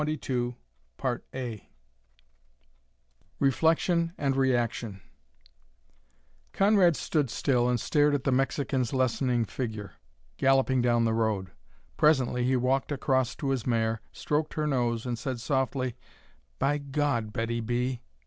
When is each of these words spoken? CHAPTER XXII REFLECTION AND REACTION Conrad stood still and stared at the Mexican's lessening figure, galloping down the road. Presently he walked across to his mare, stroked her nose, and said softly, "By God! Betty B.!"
CHAPTER 0.03 0.53
XXII 0.99 1.69
REFLECTION 3.39 4.13
AND 4.17 4.35
REACTION 4.35 4.99
Conrad 6.53 6.95
stood 6.95 7.29
still 7.29 7.69
and 7.69 7.79
stared 7.79 8.15
at 8.15 8.23
the 8.23 8.31
Mexican's 8.31 8.93
lessening 8.93 9.45
figure, 9.45 9.91
galloping 10.37 10.81
down 10.81 11.05
the 11.05 11.13
road. 11.13 11.51
Presently 11.97 12.43
he 12.43 12.55
walked 12.55 12.91
across 12.91 13.35
to 13.35 13.51
his 13.51 13.67
mare, 13.67 14.01
stroked 14.11 14.55
her 14.55 14.65
nose, 14.65 15.05
and 15.05 15.19
said 15.19 15.39
softly, 15.39 15.95
"By 16.57 16.79
God! 16.79 17.31
Betty 17.31 17.59
B.!" 17.59 18.01